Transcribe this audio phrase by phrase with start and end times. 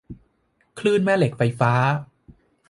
[0.79, 1.71] คลื่นแม่เหล็กไฟฟ้า